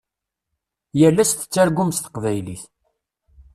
Yal 0.99 1.17
ass 1.23 1.31
tettargum 1.33 1.91
s 1.93 1.99
teqbaylit. 1.99 2.63